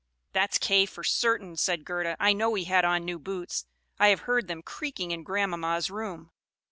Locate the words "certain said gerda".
1.03-2.17